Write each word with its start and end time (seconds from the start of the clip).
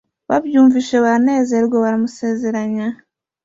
babyumvise 0.29 0.93
baranezerwa 1.03 1.75
bamusezeranya 1.85 2.87